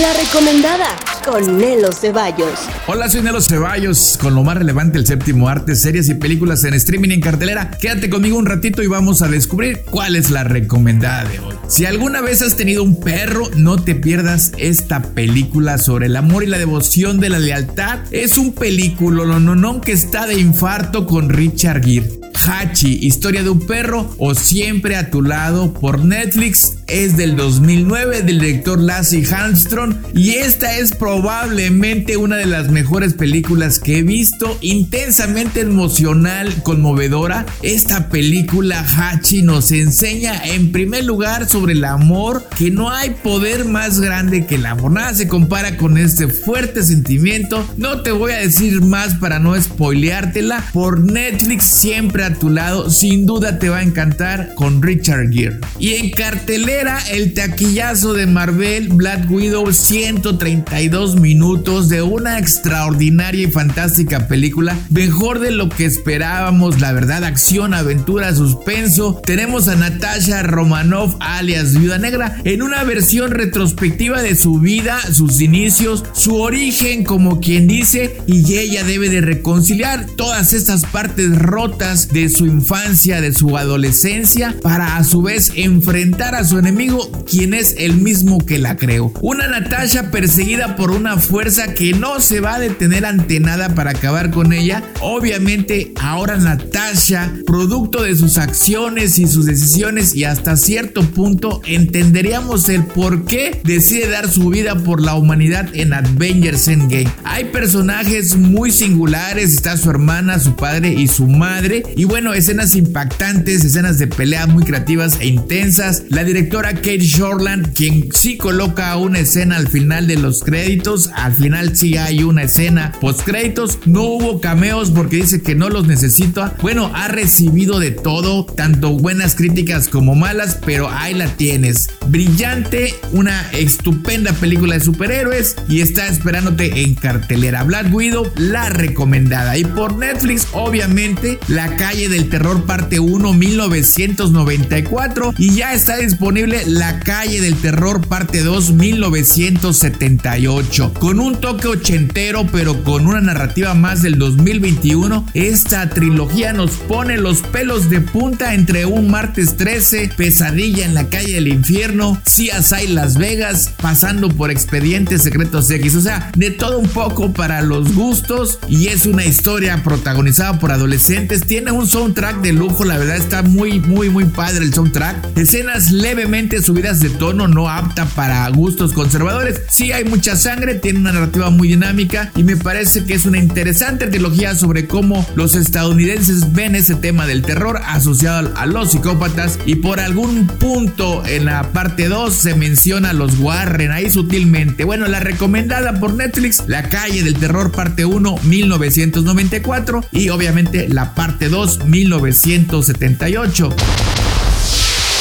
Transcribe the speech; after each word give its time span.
La 0.00 0.12
recomendada 0.14 0.88
con 1.24 1.56
Nelo 1.56 1.92
Ceballos. 1.92 2.58
Hola, 2.88 3.08
soy 3.08 3.22
Nelo 3.22 3.40
Ceballos 3.40 4.18
con 4.20 4.34
lo 4.34 4.42
más 4.42 4.56
relevante 4.56 4.98
del 4.98 5.06
séptimo 5.06 5.48
arte, 5.48 5.76
series 5.76 6.08
y 6.08 6.14
películas 6.14 6.64
en 6.64 6.74
streaming 6.74 7.10
en 7.10 7.20
cartelera. 7.20 7.70
Quédate 7.70 8.10
conmigo 8.10 8.36
un 8.36 8.46
ratito 8.46 8.82
y 8.82 8.88
vamos 8.88 9.22
a 9.22 9.28
descubrir 9.28 9.82
cuál 9.88 10.16
es 10.16 10.30
la 10.30 10.42
recomendada 10.42 11.28
de 11.28 11.38
hoy. 11.38 11.54
Si 11.68 11.86
alguna 11.86 12.22
vez 12.22 12.42
has 12.42 12.56
tenido 12.56 12.82
un 12.82 12.98
perro, 12.98 13.48
no 13.56 13.84
te 13.84 13.94
pierdas 13.94 14.50
esta 14.58 15.00
película 15.00 15.78
sobre 15.78 16.06
el 16.06 16.16
amor 16.16 16.42
y 16.42 16.48
la 16.48 16.58
devoción 16.58 17.20
de 17.20 17.28
la 17.28 17.38
lealtad. 17.38 18.00
Es 18.10 18.36
un 18.36 18.52
película, 18.52 19.24
no, 19.24 19.38
no, 19.38 19.54
no, 19.54 19.80
que 19.80 19.92
está 19.92 20.26
de 20.26 20.40
infarto 20.40 21.06
con 21.06 21.28
Richard 21.28 21.84
Gere. 21.84 22.24
Hachi, 22.46 22.98
historia 23.06 23.42
de 23.42 23.50
un 23.50 23.60
perro 23.60 24.12
o 24.18 24.34
siempre 24.34 24.96
a 24.96 25.10
tu 25.10 25.22
lado 25.22 25.72
por 25.72 26.04
Netflix. 26.04 26.78
Es 26.86 27.16
del 27.16 27.36
2009 27.36 28.22
del 28.22 28.40
director 28.40 28.78
Lassie 28.78 29.26
Armstrong 29.34 29.94
y 30.14 30.32
esta 30.32 30.76
es 30.76 30.92
probablemente 30.92 32.18
una 32.18 32.36
de 32.36 32.44
las 32.44 32.70
mejores 32.70 33.14
películas 33.14 33.78
que 33.78 33.98
he 33.98 34.02
visto, 34.02 34.58
intensamente 34.60 35.60
emocional, 35.60 36.52
conmovedora. 36.62 37.46
Esta 37.62 38.08
película 38.08 38.84
Hachi 38.84 39.42
nos 39.42 39.72
enseña 39.72 40.44
en 40.44 40.72
primer 40.72 41.04
lugar 41.04 41.48
sobre 41.48 41.72
el 41.72 41.84
amor, 41.84 42.46
que 42.58 42.70
no 42.70 42.90
hay 42.90 43.10
poder 43.10 43.64
más 43.64 44.00
grande 44.00 44.46
que 44.46 44.56
el 44.56 44.66
amor. 44.66 44.92
Nada 44.92 45.14
se 45.14 45.26
compara 45.26 45.78
con 45.78 45.96
este 45.96 46.28
fuerte 46.28 46.82
sentimiento. 46.82 47.66
No 47.78 48.02
te 48.02 48.12
voy 48.12 48.32
a 48.32 48.38
decir 48.38 48.82
más 48.82 49.14
para 49.14 49.38
no 49.38 49.60
spoileártela. 49.60 50.64
Por 50.72 51.00
Netflix 51.00 51.64
siempre 51.64 52.24
a 52.24 52.34
tu 52.34 52.50
lado, 52.50 52.90
sin 52.90 53.24
duda 53.24 53.58
te 53.58 53.70
va 53.70 53.78
a 53.78 53.82
encantar 53.82 54.54
con 54.54 54.82
Richard 54.82 55.30
Gere. 55.32 55.60
Y 55.78 55.94
en 55.94 56.10
cartelera, 56.10 56.73
el 57.10 57.34
taquillazo 57.34 58.14
de 58.14 58.26
Marvel 58.26 58.88
Black 58.88 59.30
Widow, 59.30 59.72
132 59.72 61.20
minutos 61.20 61.88
de 61.88 62.02
una 62.02 62.38
extraordinaria 62.38 63.46
y 63.46 63.50
fantástica 63.50 64.26
película, 64.26 64.76
mejor 64.90 65.38
de 65.38 65.52
lo 65.52 65.68
que 65.68 65.84
esperábamos, 65.84 66.80
la 66.80 66.92
verdad, 66.92 67.22
acción, 67.22 67.74
aventura, 67.74 68.34
suspenso. 68.34 69.20
Tenemos 69.24 69.68
a 69.68 69.76
Natasha 69.76 70.42
Romanoff, 70.42 71.14
alias 71.20 71.78
Viuda 71.78 71.98
Negra, 71.98 72.40
en 72.44 72.60
una 72.60 72.82
versión 72.82 73.30
retrospectiva 73.30 74.20
de 74.20 74.34
su 74.34 74.58
vida, 74.58 74.98
sus 75.12 75.40
inicios, 75.40 76.02
su 76.12 76.34
origen, 76.34 77.04
como 77.04 77.38
quien 77.38 77.68
dice, 77.68 78.16
y 78.26 78.52
ella 78.56 78.82
debe 78.82 79.08
de 79.08 79.20
reconciliar 79.20 80.06
todas 80.16 80.52
estas 80.52 80.84
partes 80.86 81.38
rotas 81.38 82.08
de 82.08 82.28
su 82.28 82.46
infancia, 82.46 83.20
de 83.20 83.32
su 83.32 83.56
adolescencia, 83.56 84.56
para 84.60 84.96
a 84.96 85.04
su 85.04 85.22
vez 85.22 85.52
enfrentar 85.54 86.34
a 86.34 86.44
su 86.44 86.63
enemigo, 86.66 87.10
quien 87.28 87.52
es 87.52 87.74
el 87.78 87.96
mismo 87.96 88.44
que 88.44 88.58
la 88.58 88.76
creó. 88.76 89.12
Una 89.20 89.48
Natasha 89.48 90.10
perseguida 90.10 90.76
por 90.76 90.92
una 90.92 91.18
fuerza 91.18 91.74
que 91.74 91.92
no 91.92 92.20
se 92.20 92.40
va 92.40 92.54
a 92.54 92.58
detener 92.58 93.04
ante 93.04 93.38
nada 93.38 93.74
para 93.74 93.90
acabar 93.90 94.30
con 94.30 94.54
ella. 94.54 94.82
Obviamente 95.02 95.92
ahora 96.00 96.36
Natasha, 96.36 97.34
producto 97.46 98.02
de 98.02 98.16
sus 98.16 98.38
acciones 98.38 99.18
y 99.18 99.26
sus 99.26 99.44
decisiones 99.44 100.14
y 100.14 100.24
hasta 100.24 100.56
cierto 100.56 101.02
punto 101.02 101.60
entenderíamos 101.66 102.68
el 102.70 102.84
por 102.84 103.26
qué 103.26 103.60
decide 103.62 104.08
dar 104.08 104.28
su 104.28 104.48
vida 104.48 104.74
por 104.76 105.02
la 105.02 105.16
humanidad 105.16 105.68
en 105.74 105.92
Avengers 105.92 106.68
Endgame. 106.68 107.12
Hay 107.24 107.44
personajes 107.46 108.36
muy 108.36 108.70
singulares, 108.70 109.52
está 109.52 109.76
su 109.76 109.90
hermana, 109.90 110.38
su 110.38 110.56
padre 110.56 110.94
y 110.94 111.08
su 111.08 111.26
madre. 111.26 111.82
Y 111.94 112.04
bueno, 112.04 112.32
escenas 112.32 112.74
impactantes, 112.74 113.64
escenas 113.64 113.98
de 113.98 114.06
pelea 114.06 114.46
muy 114.46 114.64
creativas 114.64 115.18
e 115.20 115.26
intensas. 115.26 116.04
La 116.08 116.24
directora 116.24 116.53
Kate 116.62 117.00
Shortland, 117.00 117.74
quien 117.74 118.12
sí 118.12 118.36
coloca 118.36 118.96
una 118.96 119.18
escena 119.18 119.56
al 119.56 119.66
final 119.66 120.06
de 120.06 120.16
los 120.16 120.44
créditos, 120.44 121.10
al 121.12 121.34
final 121.34 121.76
sí 121.76 121.96
hay 121.96 122.22
una 122.22 122.44
escena 122.44 122.92
post 123.00 123.22
créditos. 123.22 123.80
No 123.86 124.02
hubo 124.02 124.40
cameos 124.40 124.92
porque 124.92 125.16
dice 125.16 125.42
que 125.42 125.56
no 125.56 125.68
los 125.68 125.88
necesita. 125.88 126.54
Bueno, 126.62 126.92
ha 126.94 127.08
recibido 127.08 127.80
de 127.80 127.90
todo, 127.90 128.46
tanto 128.46 128.90
buenas 128.90 129.34
críticas 129.34 129.88
como 129.88 130.14
malas, 130.14 130.56
pero 130.64 130.88
ahí 130.88 131.14
la 131.14 131.26
tienes. 131.26 131.90
Brillante, 132.06 132.94
una 133.10 133.50
estupenda 133.50 134.32
película 134.34 134.74
de 134.74 134.80
superhéroes 134.80 135.56
y 135.68 135.80
está 135.80 136.06
esperándote 136.06 136.82
en 136.82 136.94
cartelera. 136.94 137.64
Black 137.64 137.92
Widow, 137.92 138.30
la 138.36 138.68
recomendada. 138.68 139.58
Y 139.58 139.64
por 139.64 139.96
Netflix, 139.96 140.46
obviamente, 140.52 141.40
La 141.48 141.76
calle 141.76 142.08
del 142.08 142.28
Terror 142.28 142.64
parte 142.64 143.00
1 143.00 143.32
1994 143.32 145.34
y 145.36 145.56
ya 145.56 145.74
está 145.74 145.96
disponible 145.96 146.43
La 146.46 147.00
calle 147.00 147.40
del 147.40 147.56
Terror 147.56 148.06
parte 148.06 148.42
2 148.42 148.72
1978 148.72 150.92
con 150.92 151.18
un 151.18 151.40
toque 151.40 151.68
ochentero 151.68 152.46
pero 152.52 152.84
con 152.84 153.06
una 153.06 153.22
narrativa 153.22 153.72
más 153.72 154.02
del 154.02 154.18
2021 154.18 155.26
esta 155.32 155.88
trilogía 155.88 156.52
nos 156.52 156.72
pone 156.72 157.16
los 157.16 157.40
pelos 157.40 157.88
de 157.88 158.02
punta 158.02 158.52
entre 158.52 158.84
un 158.84 159.10
martes 159.10 159.56
13 159.56 160.10
pesadilla 160.18 160.84
en 160.84 160.92
la 160.92 161.08
calle 161.08 161.32
del 161.32 161.48
infierno 161.48 162.20
CSI 162.24 162.88
Las 162.88 163.16
Vegas 163.16 163.70
pasando 163.80 164.28
por 164.28 164.50
expedientes 164.50 165.22
secretos 165.22 165.70
X. 165.70 165.94
O 165.94 166.02
sea 166.02 166.30
de 166.36 166.50
todo 166.50 166.78
un 166.78 166.90
poco 166.90 167.32
para 167.32 167.62
los 167.62 167.94
gustos 167.94 168.58
y 168.68 168.88
es 168.88 169.06
una 169.06 169.24
historia 169.24 169.82
protagonizada 169.82 170.58
por 170.58 170.72
adolescentes. 170.72 171.46
Tiene 171.46 171.72
un 171.72 171.88
soundtrack 171.88 172.42
de 172.42 172.52
lujo, 172.52 172.84
la 172.84 172.98
verdad 172.98 173.16
está 173.16 173.40
muy, 173.42 173.80
muy, 173.80 174.10
muy 174.10 174.26
padre 174.26 174.66
el 174.66 174.74
soundtrack. 174.74 175.38
Escenas 175.38 175.90
levemente 175.90 176.33
subidas 176.34 176.98
de 176.98 177.10
tono, 177.10 177.46
no 177.46 177.68
apta 177.68 178.06
para 178.06 178.48
gustos 178.48 178.92
conservadores. 178.92 179.60
Sí 179.68 179.92
hay 179.92 180.04
mucha 180.04 180.34
sangre, 180.34 180.74
tiene 180.74 180.98
una 180.98 181.12
narrativa 181.12 181.48
muy 181.50 181.68
dinámica 181.68 182.32
y 182.34 182.42
me 182.42 182.56
parece 182.56 183.04
que 183.04 183.14
es 183.14 183.24
una 183.24 183.38
interesante 183.38 184.08
trilogía 184.08 184.56
sobre 184.56 184.88
cómo 184.88 185.24
los 185.36 185.54
estadounidenses 185.54 186.52
ven 186.52 186.74
ese 186.74 186.96
tema 186.96 187.28
del 187.28 187.42
terror 187.42 187.80
asociado 187.86 188.52
a 188.56 188.66
los 188.66 188.90
psicópatas 188.90 189.60
y 189.64 189.76
por 189.76 190.00
algún 190.00 190.48
punto 190.48 191.24
en 191.24 191.44
la 191.44 191.70
parte 191.70 192.08
2 192.08 192.34
se 192.34 192.56
menciona 192.56 193.10
a 193.10 193.12
los 193.12 193.38
Warren 193.38 193.92
ahí 193.92 194.10
sutilmente. 194.10 194.82
Bueno, 194.82 195.06
la 195.06 195.20
recomendada 195.20 196.00
por 196.00 196.14
Netflix, 196.14 196.64
La 196.66 196.88
calle 196.88 197.22
del 197.22 197.34
terror 197.34 197.70
parte 197.70 198.04
1 198.04 198.38
1994 198.42 200.04
y 200.10 200.30
obviamente 200.30 200.88
la 200.88 201.14
parte 201.14 201.48
2 201.48 201.84
1978. 201.84 203.76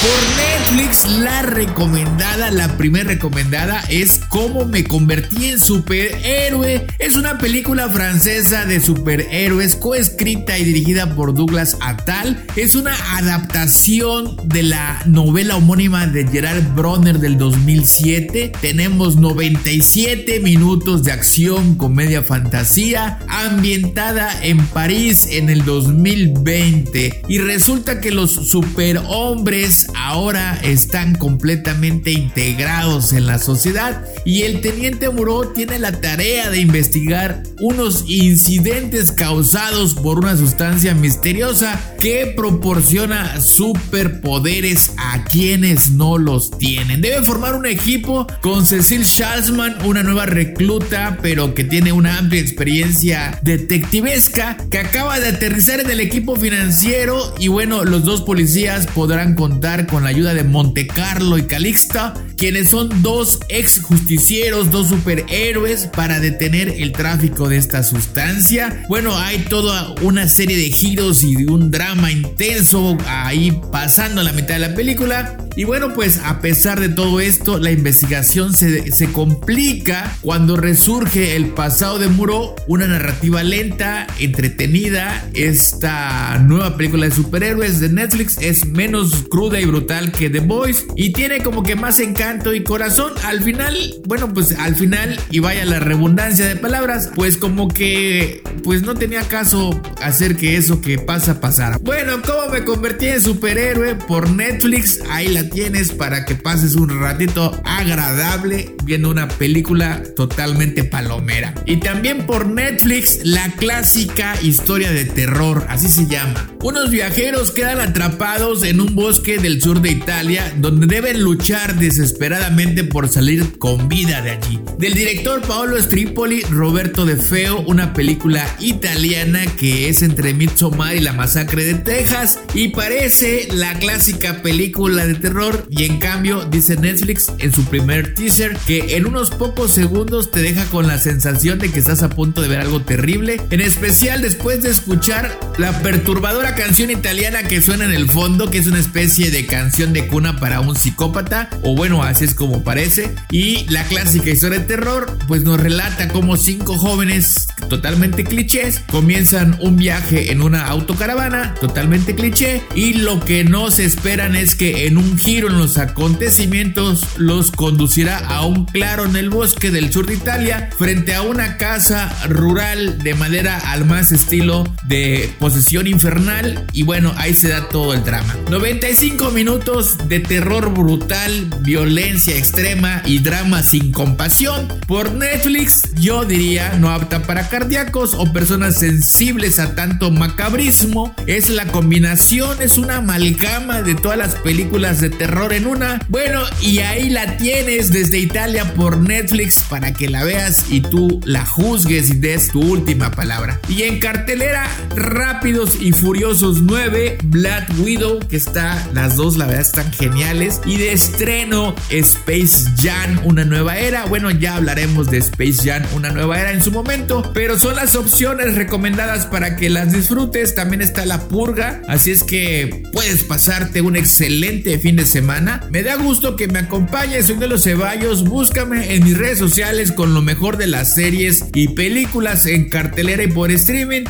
Por 0.03 0.12
Netflix, 0.36 1.09
la 1.19 1.44
recomendada, 1.44 2.52
la 2.52 2.75
primera 2.75 3.06
recomendada 3.06 3.81
es 3.88 4.19
Cómo 4.28 4.66
me 4.66 4.84
convertí 4.84 5.46
en 5.46 5.62
superhéroe. 5.62 6.88
Es 7.00 7.16
una 7.16 7.38
película 7.38 7.88
francesa 7.88 8.66
de 8.66 8.81
superhéroes 8.81 9.78
coescrita 9.78 10.59
y 10.59 10.66
dirigida 10.66 11.16
por 11.16 11.34
Douglas 11.34 11.78
Attal. 11.80 12.46
Es 12.58 12.75
una 12.75 12.94
adaptación 13.18 14.36
de 14.44 14.63
la 14.63 15.02
novela 15.06 15.56
homónima 15.56 16.06
de 16.06 16.28
Gerard 16.28 16.75
Bronner 16.75 17.19
del 17.19 17.38
2007. 17.38 18.52
Tenemos 18.59 19.16
97 19.16 20.42
minutos 20.42 21.03
de 21.03 21.13
acción, 21.13 21.75
comedia, 21.75 22.24
fantasía, 22.24 23.19
ambientada 23.30 24.44
en 24.44 24.58
París 24.68 25.30
en 25.31 25.50
el 25.50 25.63
2020. 25.63 27.22
Y 27.30 27.38
resulta 27.38 28.02
que 28.02 28.12
los 28.12 28.34
superhombres 28.34 29.88
ahora 29.96 30.59
están 30.64 31.16
completamente 31.16 32.12
integrados 32.12 33.14
en 33.14 33.26
la 33.26 33.40
sociedad 33.40 34.04
y 34.26 34.44
el 34.44 34.62
teniente 34.62 35.09
Moreau 35.09 35.54
tiene 35.54 35.80
la 35.80 35.92
tarea 36.00 36.50
de 36.50 36.59
investigar 36.59 37.44
unos 37.59 38.06
incidentes 38.08 39.12
causados 39.12 39.96
por 39.96 40.20
una 40.20 40.38
sustancia 40.38 40.94
misteriosa 40.94 41.80
que 42.00 42.34
proporciona 42.36 43.40
superpoderes 43.42 44.92
a 44.98 45.24
quienes 45.24 45.92
no 45.92 46.18
los 46.18 46.58
tienen. 46.58 47.02
Debe 47.02 47.24
formar 47.24 47.56
un 47.56 47.66
equipo 47.66 48.28
con 48.42 48.66
Cecil 48.66 49.04
Shalsman, 49.04 49.86
una 49.86 50.04
nueva 50.04 50.25
recluta, 50.25 51.18
pero 51.22 51.54
que 51.54 51.63
tiene 51.63 51.92
una 51.92 52.18
amplia 52.18 52.42
experiencia 52.42 53.39
detectivesca, 53.42 54.57
que 54.69 54.80
acaba 54.80 55.19
de 55.19 55.30
aterrizar 55.30 55.80
en 55.80 55.89
el 55.89 56.00
equipo 56.00 56.36
financiero 56.36 57.34
y 57.39 57.48
bueno, 57.48 57.84
los 57.84 58.04
dos 58.04 58.22
policías 58.22 58.88
podrán 58.88 59.36
contar 59.36 59.82
con 59.88 60.03
la 60.03 60.09
ayuda 60.09 60.33
de 60.33 60.44
Monte 60.44 60.88
Carlo 60.88 61.38
y 61.38 61.44
Calixta, 61.44 62.13
quienes 62.38 62.69
son 62.69 63.01
dos 63.01 63.39
ex 63.50 63.81
justicieros, 63.81 64.71
dos 64.71 64.89
superhéroes 64.89 65.88
para 65.88 66.19
detener 66.19 66.69
el 66.69 66.91
tráfico 66.91 67.50
de 67.50 67.57
esta 67.57 67.83
sustancia. 67.83 68.83
Bueno, 68.89 69.18
hay 69.18 69.39
toda 69.39 69.94
una 70.01 70.27
serie 70.27 70.57
de 70.57 70.71
giros 70.71 71.24
y 71.24 71.35
de 71.35 71.47
un 71.47 71.71
drama 71.71 72.12
intenso 72.12 72.97
ahí 73.07 73.59
pasando 73.71 74.24
la 74.24 74.33
mitad 74.33 74.56
de 74.56 74.59
la 74.59 74.75
película. 74.75 75.38
Y 75.55 75.65
bueno, 75.65 75.94
pues 75.94 76.19
a 76.23 76.41
pesar 76.41 76.79
de 76.79 76.89
todo 76.89 77.19
esto, 77.19 77.59
la 77.59 77.71
investigación 77.71 78.53
se, 78.53 78.91
se 78.91 79.11
complica 79.11 80.15
cuando 80.21 80.57
resurge 80.57 81.35
el 81.35 81.47
pasado 81.47 82.00
de 82.00 82.07
Muro, 82.07 82.55
una 82.67 82.88
narrativa 82.88 83.44
lenta, 83.44 84.07
entretenida. 84.19 85.29
Esta 85.33 86.39
nueva 86.39 86.75
película 86.77 87.05
de 87.05 87.11
superhéroes 87.11 87.79
de 87.79 87.89
Netflix 87.89 88.38
es 88.41 88.65
menos 88.65 89.25
cruda 89.29 89.59
y 89.59 89.65
brutal 89.65 90.11
que 90.11 90.29
The 90.29 90.39
Boys 90.39 90.85
y 90.95 91.13
tiene 91.13 91.44
como 91.44 91.63
que 91.63 91.75
más 91.75 92.00
encanto 92.00 92.53
y 92.53 92.63
corazón. 92.63 93.13
Al 93.23 93.44
final, 93.44 93.75
bueno, 94.05 94.33
pues 94.33 94.57
al 94.57 94.75
final, 94.75 95.19
y 95.29 95.39
vaya 95.39 95.65
la 95.65 95.79
redundancia 95.79 96.47
de 96.47 96.55
palabras, 96.55 97.11
pues 97.15 97.38
como 97.38 97.67
que 97.67 98.41
pues 98.63 98.81
no 98.81 98.95
tenía 98.95 99.23
caso 99.27 99.81
hacer 100.01 100.35
que 100.35 100.57
eso 100.57 100.81
que 100.81 100.97
pasa 101.00 101.39
pasara. 101.39 101.77
Bueno, 101.81 102.21
¿cómo 102.25 102.50
me 102.51 102.63
convertí 102.63 103.07
en 103.07 103.21
superhéroe 103.21 103.95
por 103.95 104.29
Netflix? 104.29 105.00
Ahí 105.09 105.27
la 105.27 105.43
tienes 105.44 105.92
para 105.92 106.25
que 106.25 106.36
pases 106.36 106.75
un 106.75 107.00
ratito 107.00 107.60
agradable 107.63 108.75
viendo 108.84 109.10
una 109.10 109.28
película 109.28 110.04
totalmente 110.16 110.84
palomera. 110.84 111.54
Y 111.66 111.78
también 111.78 112.25
por 112.25 112.48
Netflix, 112.48 113.19
la 113.24 113.51
clásica 113.54 114.36
historia 114.42 114.92
de 114.92 115.06
terror, 115.06 115.66
así 115.69 115.88
se 115.88 116.07
llama. 116.07 116.50
Unos 116.62 116.90
viajeros 116.90 117.51
quedan 117.51 117.80
atrapados 117.80 118.63
en 118.63 118.80
un 118.80 118.95
bosque 118.95 119.38
del 119.38 119.62
sur 119.62 119.81
de 119.81 119.92
Italia 119.92 120.54
donde 120.57 120.88
deben 120.88 121.22
luchar 121.22 121.75
desesperadamente 121.78 122.84
por 122.84 123.10
salir 123.10 123.57
con 123.57 123.89
vida 123.89 124.22
de 124.22 124.31
allí. 124.31 124.60
Del 124.78 124.94
director 124.94 125.42
Paolo 125.42 125.78
Stripoli, 125.78 126.42
Roberto 126.44 127.06
De 127.06 127.18
Feo, 127.18 127.62
una 127.62 127.94
película 127.94 128.46
italiana 128.60 129.42
que 129.57 129.89
es 129.89 130.01
entre 130.01 130.34
Midsommar 130.34 130.96
y 130.96 131.00
la 131.00 131.13
masacre 131.13 131.66
de 131.66 131.75
Texas 131.75 132.39
y 132.54 132.69
parece 132.69 133.48
la 133.51 133.74
clásica 133.80 134.42
película 134.42 135.06
de 135.06 135.16
terror 135.16 135.32
y 135.68 135.85
en 135.85 135.97
cambio 135.97 136.45
dice 136.45 136.75
Netflix 136.75 137.31
en 137.39 137.51
su 137.51 137.65
primer 137.65 138.13
teaser 138.13 138.56
que 138.68 138.97
en 138.97 139.07
unos 139.07 139.31
pocos 139.31 139.71
segundos 139.71 140.30
te 140.30 140.44
deja 140.44 140.63
con 140.65 140.85
la 140.85 141.00
sensación 141.00 141.57
de 141.57 141.71
que 141.71 141.80
estás 141.80 142.03
a 142.03 142.09
punto 142.09 142.44
de 142.44 142.50
ver 142.50 142.59
algo 142.59 142.83
terrible, 142.83 143.41
en 143.50 143.59
especial 143.59 144.21
después 144.21 144.62
de 144.62 144.69
escuchar 144.69 145.39
la 145.57 145.81
perturbadora 145.81 146.53
canción 146.53 146.91
italiana 146.91 147.44
que 147.44 147.63
suena 147.63 147.85
en 147.85 147.94
el 147.94 148.09
fondo, 148.09 148.51
que 148.51 148.59
es 148.59 148.68
una 148.68 148.77
especie 148.77 149.31
de 149.31 149.47
canción 149.47 149.91
de 149.91 150.07
cuna 150.07 150.39
para 150.39 150.59
un 150.59 150.75
psicópata, 150.75 151.50
o 151.63 151.75
bueno, 151.75 152.03
así 152.03 152.25
es 152.25 152.36
como 152.36 152.63
parece, 152.63 153.15
y 153.31 153.65
la 153.69 153.83
clásica 153.86 154.29
historia 154.29 154.59
de 154.59 154.65
terror, 154.65 155.18
pues 155.27 155.41
nos 155.41 155.59
relata 155.59 156.09
cómo 156.09 156.38
cinco 156.38 156.77
jóvenes 156.77 157.47
totalmente 157.69 158.24
clichés 158.24 158.81
comienzan 158.91 159.57
un 159.62 159.77
viaje 159.77 160.31
en 160.31 160.44
una 160.44 160.68
autocaravana, 160.68 161.56
totalmente 161.56 162.13
cliché, 162.13 162.62
y 162.75 162.94
lo 162.94 163.19
que 163.19 163.44
no 163.44 163.71
se 163.71 163.86
esperan 163.86 164.36
es 164.36 164.53
que 164.53 164.86
en 164.86 164.97
un 164.97 165.23
giro 165.24 165.50
en 165.50 165.58
los 165.58 165.78
acontecimientos 165.78 167.18
los 167.18 167.52
conducirá 167.52 168.18
a 168.18 168.46
un 168.46 168.66
claro 168.66 169.06
en 169.06 169.16
el 169.16 169.30
bosque 169.30 169.72
del 169.72 169.92
sur 169.92 170.06
de 170.06 170.16
Italia, 170.16 170.70
frente 170.78 171.16
a 171.16 171.22
una 171.22 171.56
casa 171.58 172.14
rural 172.28 173.00
de 173.02 173.14
madera 173.14 173.58
al 173.58 173.86
más 173.86 174.12
estilo 174.12 174.66
de 174.84 175.34
posesión 175.40 175.88
infernal, 175.88 176.68
y 176.74 176.84
bueno, 176.84 177.14
ahí 177.16 177.34
se 177.36 177.48
da 177.48 177.70
todo 177.70 177.94
el 177.94 178.04
drama. 178.04 178.36
95 178.50 179.31
minutos 179.31 179.98
de 180.10 180.20
terror 180.20 180.74
brutal, 180.74 181.48
violencia 181.62 182.36
extrema 182.36 183.02
y 183.06 183.20
drama 183.20 183.64
sin 183.64 183.94
compasión. 183.94 184.68
Por 184.88 185.14
Netflix, 185.14 185.94
yo 185.96 186.25
diría 186.25 186.74
no 186.80 186.90
apta 186.90 187.24
para 187.24 187.48
cardíacos 187.48 188.14
o 188.14 188.34
personas 188.34 188.78
sensibles 188.78 189.60
a 189.60 189.74
tanto 189.74 190.12
macabrismo. 190.12 191.16
Es 191.28 191.50
la 191.50 191.66
combinación, 191.68 192.62
es 192.62 192.78
una 192.78 192.98
amalgama 192.98 193.84
de 193.84 193.96
todas 193.96 194.18
las 194.18 194.36
películas 194.36 195.00
de 195.00 195.12
terror 195.13 195.54
en 195.54 195.68
una. 195.68 196.01
Bueno, 196.10 196.42
y 196.62 196.80
ahí 196.80 197.10
la 197.10 197.38
tienes 197.38 197.92
desde 197.92 198.19
Italia 198.19 198.74
por 198.74 198.98
Netflix 198.98 199.63
para 199.69 199.94
que 199.94 200.10
la 200.10 200.24
veas 200.24 200.65
y 200.69 200.81
tú 200.81 201.21
la 201.25 201.45
juzgues 201.45 202.10
y 202.10 202.15
des 202.15 202.50
tu 202.50 202.62
última 202.62 203.12
palabra. 203.12 203.60
Y 203.69 203.83
en 203.83 204.00
cartelera, 204.00 204.69
Rápidos 204.95 205.77
y 205.81 205.92
Furiosos 205.92 206.62
9, 206.62 207.19
Black 207.25 207.69
Widow, 207.80 208.19
que 208.27 208.38
está, 208.38 208.88
las 208.94 209.15
dos 209.15 209.38
la 209.38 209.45
verdad 209.45 209.62
están 209.62 209.92
geniales. 209.94 210.62
Y 210.65 210.77
de 210.77 210.94
estreno, 210.94 211.75
Space 211.89 212.69
Jam, 212.81 213.21
una 213.24 213.45
nueva 213.45 213.77
era. 213.77 214.06
Bueno, 214.06 214.31
ya 214.31 214.56
hablaremos 214.56 215.10
de 215.10 215.18
Space 215.19 215.62
Jam, 215.63 215.83
una 215.95 216.10
nueva 216.10 216.39
era 216.39 216.51
en 216.51 216.63
su 216.63 216.71
momento, 216.71 217.31
pero 217.33 217.60
son 217.60 217.75
las 217.75 217.95
opciones 217.95 218.56
recomendadas 218.56 219.25
para 219.25 219.56
que 219.56 219.69
las 219.69 219.92
disfrutes. 219.92 220.56
También 220.56 220.81
está 220.81 221.06
La 221.06 221.27
Purga, 221.27 221.81
así 221.88 222.12
es 222.12 222.24
que 222.24 222.83
puedes 222.92 223.24
pasarte 223.24 223.81
un 223.81 223.95
excelente 223.95 224.77
fin 224.80 224.95
de 224.95 225.02
semana. 225.05 225.67
Me 225.69 225.83
da 225.83 225.95
gusto 225.95 226.35
que 226.35 226.47
me 226.47 226.59
acompañes, 226.59 227.27
soy 227.27 227.35
de 227.35 227.47
los 227.47 227.63
Ceballos. 227.63 228.23
Búscame 228.23 228.95
en 228.95 229.03
mis 229.03 229.17
redes 229.17 229.39
sociales 229.39 229.91
con 229.91 230.13
lo 230.13 230.21
mejor 230.21 230.57
de 230.57 230.67
las 230.67 230.95
series 230.95 231.45
y 231.53 231.69
películas 231.69 232.45
en 232.45 232.69
cartelera 232.69 233.23
y 233.23 233.27
por 233.27 233.51
streaming. 233.51 234.03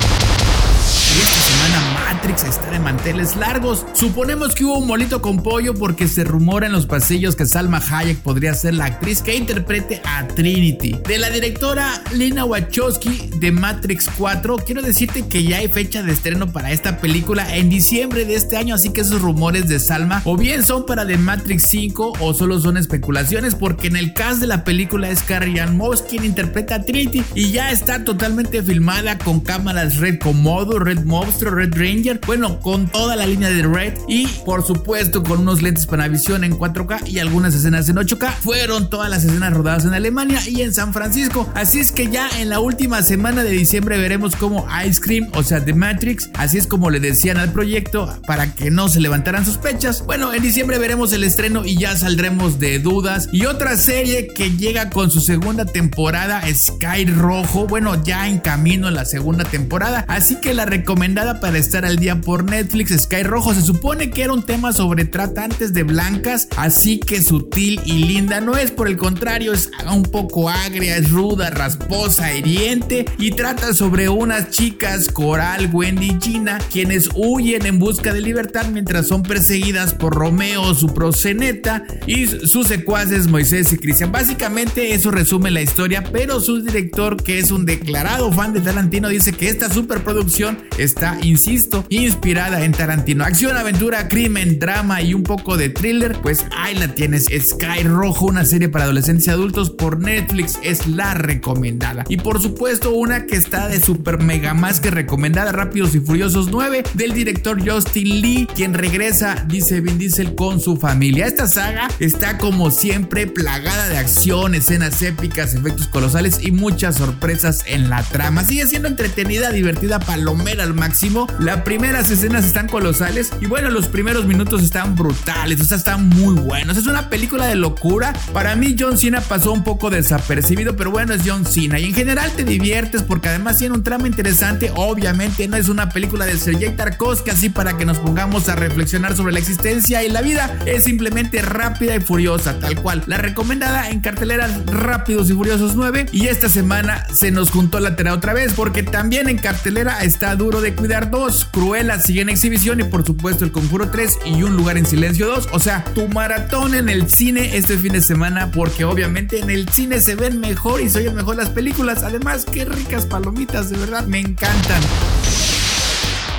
Esta 1.22 1.42
semana 1.42 1.94
Matrix 2.14 2.44
está 2.44 2.72
de 2.72 2.80
manteles 2.80 3.36
largos. 3.36 3.86
Suponemos 3.94 4.56
que 4.56 4.66
hubo 4.66 4.80
un 4.80 4.88
molito 4.88 5.22
con 5.22 5.44
pollo 5.44 5.74
porque 5.74 6.08
se 6.08 6.24
rumora 6.24 6.68
en 6.68 6.72
los 6.72 6.86
pasillos 6.86 7.36
que 7.36 7.46
Salma 7.46 7.78
Hayek 7.80 8.20
podría 8.20 8.54
ser 8.54 8.74
la 8.74 8.86
actriz 8.86 9.22
que 9.22 9.36
interprete 9.36 10.02
a 10.06 10.28
Trinity. 10.28 10.96
De 11.08 11.18
la 11.20 11.30
directora 11.30 12.02
Lina 12.14 12.46
Wachowski 12.46 13.30
de 13.38 13.52
Matrix 13.52 14.10
4, 14.18 14.58
quiero 14.66 14.82
decirte 14.82 15.28
que 15.28 15.44
ya 15.44 15.58
hay 15.58 15.68
fecha 15.68 16.02
de 16.02 16.14
estreno 16.14 16.52
para 16.52 16.72
esta 16.72 16.98
película 17.00 17.56
en 17.56 17.70
diciembre 17.70 18.26
de 18.26 18.36
este 18.36 18.58
año, 18.58 18.74
así 18.74 18.92
que 18.92 19.02
esos 19.02 19.22
rumores 19.22 19.68
de 19.68 19.80
Salma 19.80 20.22
o 20.26 20.38
bien 20.38 20.64
son 20.64 20.86
para 20.86 21.06
The 21.06 21.18
Matrix 21.18 21.64
5 21.64 22.14
o 22.20 22.34
solo 22.34 22.60
son 22.60 22.78
especulaciones 22.78 23.54
porque 23.54 23.88
en 23.88 23.98
el 23.98 24.14
cast 24.14 24.40
de 24.40 24.48
la 24.48 24.64
película 24.64 25.10
es 25.10 25.22
Carrie 25.22 25.60
Ann 25.62 25.78
Moss 25.78 26.02
quien 26.02 26.24
interpreta 26.24 26.76
a 26.76 26.84
Trinity 26.84 27.24
y 27.36 27.52
ya 27.52 27.72
está 27.72 28.04
totalmente 28.04 28.64
filmada 28.64 29.18
con 29.18 29.42
cámaras 29.42 29.98
Red 29.98 30.20
Komodo, 30.20 30.80
Red 30.80 31.03
Monstruo, 31.06 31.54
Red 31.54 31.74
Ranger, 31.76 32.20
bueno, 32.26 32.60
con 32.60 32.88
toda 32.88 33.16
la 33.16 33.26
línea 33.26 33.50
de 33.50 33.64
Red 33.64 33.94
y 34.08 34.28
por 34.46 34.66
supuesto 34.66 35.24
con 35.24 35.42
unos 35.42 35.62
lentes 35.62 35.86
Panavisión 35.86 36.44
en 36.44 36.58
4K 36.58 37.08
y 37.08 37.20
algunas 37.20 37.54
escenas 37.54 37.90
en 37.90 37.98
8K. 37.98 38.32
Fueron 38.42 38.90
todas 38.90 39.10
las 39.10 39.24
escenas 39.24 39.54
rodadas 39.54 39.86
en 39.86 39.94
Alemania 39.94 40.40
y 40.48 40.62
en 40.62 40.74
San 40.74 40.94
Francisco, 40.94 41.50
así 41.56 41.80
es 41.80 41.92
que 41.92 42.10
ya 42.10 42.30
en 42.40 42.50
la 42.50 42.60
última 42.60 43.02
semana 43.04 43.44
de 43.44 43.52
diciembre 43.52 43.98
veremos 43.98 44.36
cómo 44.36 44.68
Ice 44.86 45.02
Cream, 45.02 45.30
o 45.34 45.44
sea, 45.44 45.64
The 45.64 45.74
Matrix, 45.74 46.30
así 46.36 46.58
es 46.58 46.68
como 46.68 46.90
le 46.90 47.00
decían 47.00 47.38
al 47.38 47.52
proyecto 47.52 48.20
para 48.26 48.54
que 48.54 48.72
no 48.72 48.90
se 48.90 49.00
levantaran 49.00 49.46
sospechas. 49.46 50.04
Bueno, 50.06 50.34
en 50.34 50.42
diciembre 50.42 50.78
veremos 50.78 51.14
el 51.14 51.24
estreno 51.24 51.66
y 51.66 51.78
ya 51.78 51.96
saldremos 51.96 52.60
de 52.60 52.80
dudas. 52.80 53.30
Y 53.32 53.46
otra 53.46 53.78
serie 53.78 54.28
que 54.28 54.52
llega 54.52 54.90
con 54.90 55.12
su 55.12 55.22
segunda 55.22 55.66
temporada, 55.66 56.44
Sky 56.54 57.06
Rojo, 57.06 57.68
bueno, 57.68 58.04
ya 58.04 58.28
en 58.28 58.40
camino 58.40 58.88
en 58.88 58.96
la 58.96 59.06
segunda 59.06 59.44
temporada, 59.44 60.06
así 60.08 60.36
que 60.40 60.54
la 60.54 60.66
recomendada 60.94 61.40
para 61.40 61.58
estar 61.58 61.86
al 61.86 61.98
día 61.98 62.22
por 62.22 62.44
Netflix, 62.44 62.92
Sky 63.06 63.24
Rojo, 63.24 63.56
se 63.56 63.64
supone 63.64 64.12
que 64.12 64.22
era 64.22 64.32
un 64.32 64.44
tema 64.44 64.74
sobre 64.74 65.06
tratantes 65.06 65.74
de 65.74 65.82
blancas, 65.82 66.48
así 66.56 67.00
que 67.00 67.24
sutil 67.24 67.82
y 67.84 68.04
linda 68.06 68.42
no 68.42 68.56
es, 68.56 68.70
por 68.70 68.88
el 68.88 68.96
contrario, 68.96 69.54
es 69.54 69.72
un 69.92 70.04
poco 70.04 70.50
agria, 70.50 70.96
es 70.96 71.10
ruda, 71.10 71.50
rasposa, 71.50 72.32
hiriente 72.36 73.06
y 73.18 73.32
trata 73.32 73.74
sobre 73.74 74.08
unas 74.08 74.52
chicas, 74.52 75.08
Coral, 75.08 75.72
Wendy 75.74 76.12
y 76.12 76.22
Gina, 76.22 76.60
quienes 76.72 77.10
huyen 77.16 77.66
en 77.66 77.80
busca 77.80 78.14
de 78.14 78.22
libertad 78.22 78.68
mientras 78.72 79.08
son 79.08 79.24
perseguidas 79.24 79.96
por 79.96 80.14
Romeo, 80.14 80.76
su 80.76 80.94
proseneta, 80.94 81.86
y 82.06 82.28
sus 82.28 82.68
secuaces 82.68 83.26
Moisés 83.26 83.74
y 83.74 83.78
Cristian. 83.78 84.12
Básicamente 84.12 84.94
eso 84.94 85.10
resume 85.10 85.50
la 85.50 85.62
historia, 85.64 86.04
pero 86.04 86.40
su 86.40 86.62
director, 86.62 87.18
que 87.24 87.40
es 87.40 87.50
un 87.50 87.66
declarado 87.66 88.32
fan 88.32 88.54
de 88.54 88.62
Tarantino, 88.62 89.10
dice 89.10 89.34
que 89.34 89.48
esta 89.48 89.74
superproducción 89.74 90.60
está, 90.84 91.18
insisto, 91.22 91.86
inspirada 91.90 92.64
en 92.64 92.72
Tarantino. 92.72 93.24
Acción, 93.24 93.58
aventura, 93.58 94.08
crimen, 94.08 94.60
drama 94.60 95.02
y 95.02 95.14
un 95.14 95.24
poco 95.24 95.58
de 95.58 95.70
thriller, 95.70 96.18
pues 96.22 96.46
ahí 96.56 96.76
la 96.76 96.90
tienes. 96.90 97.26
Sky 97.26 97.84
Rojo, 97.84 98.26
una 98.26 98.46
serie 98.46 98.70
para 98.70 98.86
adolescentes 98.86 99.28
y 99.28 99.30
adultos 99.30 99.70
por 99.70 100.00
Netflix, 100.00 100.60
es 100.64 100.88
la 100.88 101.14
recomendada. 101.14 102.04
Y 102.10 102.18
por 102.18 102.42
supuesto, 102.42 102.92
una 102.94 103.26
que 103.26 103.36
está 103.36 103.68
de 103.68 103.82
super 103.82 104.20
mega 104.20 104.54
más 104.54 104.80
que 104.80 104.92
recomendada, 104.92 105.52
Rápidos 105.52 105.96
y 105.96 106.00
Furiosos 106.00 106.50
9, 106.52 106.84
del 106.94 107.14
director 107.14 107.58
Justin 107.68 108.22
Lee, 108.22 108.48
quien 108.54 108.74
regresa, 108.74 109.46
dice 109.48 109.82
Vin 109.82 109.98
Diesel, 109.98 110.36
con 110.36 110.60
su 110.60 110.78
familia. 110.78 111.28
Esta 111.28 111.48
saga 111.48 111.88
está 112.00 112.38
como 112.38 112.72
siempre 112.72 113.28
plagada 113.28 113.90
de 113.90 113.98
acción, 113.98 114.56
escenas 114.56 115.02
épicas, 115.02 115.54
efectos 115.54 115.88
colosales 115.88 116.40
y 116.42 116.52
muchas 116.52 116.96
sorpresas 116.96 117.64
en 117.68 117.90
la 117.90 118.04
trama. 118.04 118.44
Sigue 118.44 118.68
siendo 118.68 118.88
entretenida, 118.88 119.52
divertida, 119.52 120.00
palomera 120.00 120.64
máximo. 120.74 121.28
Las 121.40 121.62
primeras 121.62 122.10
escenas 122.10 122.46
están 122.46 122.68
colosales 122.68 123.32
y 123.42 123.46
bueno, 123.46 123.70
los 123.70 123.88
primeros 123.88 124.26
minutos 124.26 124.64
están 124.64 124.96
brutales, 124.96 125.62
o 125.62 125.64
sea, 125.64 125.78
están 125.78 126.10
muy 126.10 126.36
buenos. 126.36 126.78
Es 126.78 126.88
una 126.88 127.10
película 127.10 127.48
de 127.48 127.56
locura. 127.56 128.14
Para 128.34 128.56
mí 128.56 128.76
John 128.78 128.98
Cena 128.98 129.22
pasó 129.22 129.52
un 129.52 129.64
poco 129.64 129.90
desapercibido, 129.90 130.76
pero 130.76 130.92
bueno, 130.92 131.14
es 131.14 131.22
John 131.26 131.46
Cena 131.46 131.80
y 131.80 131.86
en 131.86 131.94
general 131.94 132.32
te 132.36 132.44
diviertes 132.44 133.02
porque 133.02 133.30
además 133.30 133.58
tiene 133.58 133.76
un 133.76 133.84
trama 133.84 134.08
interesante. 134.08 134.72
Obviamente 134.76 135.48
no 135.48 135.58
es 135.58 135.70
una 135.70 135.90
película 135.90 136.26
de 136.26 136.38
Sergei 136.38 136.76
Tarkovsky 136.76 137.30
así 137.30 137.50
para 137.50 137.78
que 137.78 137.86
nos 137.86 138.00
pongamos 138.00 138.50
a 138.50 138.56
reflexionar 138.56 139.16
sobre 139.16 139.34
la 139.34 139.40
existencia 139.40 140.04
y 140.04 140.10
la 140.10 140.22
vida. 140.22 140.58
Es 140.66 140.84
simplemente 140.84 141.42
rápida 141.42 141.96
y 141.96 142.00
furiosa, 142.00 142.60
tal 142.60 142.76
cual. 142.82 143.04
La 143.08 143.18
recomendada 143.18 143.90
en 143.90 144.02
carteleras 144.02 144.66
Rápidos 144.66 145.30
y 145.30 145.34
Furiosos 145.34 145.76
9 145.76 146.08
y 146.12 146.28
esta 146.28 146.50
semana 146.50 147.06
se 147.14 147.32
nos 147.32 147.52
juntó 147.52 147.80
la 147.80 147.96
tarea 147.96 148.14
otra 148.14 148.34
vez 148.34 148.54
porque 148.54 148.84
también 148.84 149.30
en 149.30 149.38
cartelera 149.38 150.04
está 150.04 150.36
Duro 150.36 150.62
de 150.64 150.74
Cuidar 150.74 151.12
2, 151.12 151.50
Cruella 151.52 152.00
sigue 152.00 152.22
en 152.22 152.30
exhibición 152.30 152.80
y 152.80 152.86
por 152.86 153.06
supuesto 153.06 153.44
El 153.44 153.52
Conjuro 153.52 153.90
3 153.90 154.20
y 154.26 154.44
Un 154.44 154.56
Lugar 154.56 154.78
en 154.78 154.86
Silencio 154.86 155.28
2. 155.28 155.50
O 155.52 155.60
sea, 155.60 155.84
tu 155.94 156.08
maratón 156.08 156.74
en 156.74 156.88
el 156.88 157.10
cine 157.10 157.58
este 157.58 157.78
fin 157.78 157.92
de 157.92 158.02
semana 158.02 158.50
porque 158.50 158.86
obviamente 158.86 159.40
en 159.40 159.50
el 159.50 159.68
cine 159.68 160.00
se 160.00 160.16
ven 160.16 160.40
mejor 160.40 160.80
y 160.80 160.90
se 160.90 161.00
oyen 161.00 161.16
mejor 161.16 161.36
las 161.36 161.50
películas. 161.50 162.04
Además, 162.04 162.46
qué 162.46 162.64
ricas 162.64 163.06
palomitas, 163.06 163.70
de 163.70 163.78
verdad, 163.78 164.06
me 164.06 164.20
encantan. 164.20 164.82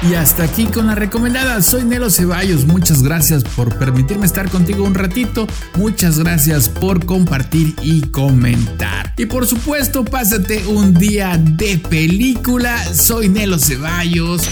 Y 0.08 0.14
hasta 0.14 0.42
aquí 0.44 0.66
con 0.66 0.86
la 0.86 0.94
recomendada. 0.94 1.62
Soy 1.62 1.84
Nelo 1.84 2.10
Ceballos. 2.10 2.66
Muchas 2.66 3.02
gracias 3.02 3.42
por 3.42 3.78
permitirme 3.78 4.26
estar 4.26 4.50
contigo 4.50 4.84
un 4.84 4.94
ratito. 4.94 5.46
Muchas 5.76 6.18
gracias 6.18 6.68
por 6.68 7.06
compartir 7.06 7.74
y 7.80 8.02
comentar. 8.02 9.14
Y 9.16 9.24
por 9.24 9.46
supuesto, 9.46 10.04
pásate 10.04 10.66
un 10.66 10.92
día 10.92 11.38
de 11.38 11.78
película. 11.78 12.76
Soy 12.94 13.30
Nelo 13.30 13.58
Ceballos. 13.58 14.42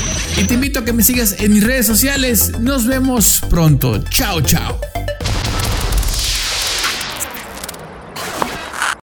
Y 0.40 0.44
te 0.44 0.54
invito 0.54 0.80
a 0.80 0.84
que 0.86 0.94
me 0.94 1.04
sigas 1.04 1.36
en 1.38 1.52
mis 1.52 1.64
redes 1.64 1.86
sociales. 1.86 2.52
Nos 2.58 2.86
vemos 2.86 3.40
pronto. 3.50 4.02
Chao, 4.08 4.40
chao. 4.40 4.80